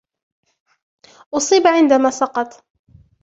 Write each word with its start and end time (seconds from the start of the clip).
أُصيب 1.33 1.67
عندما 1.67 2.09
سقط. 2.09 2.65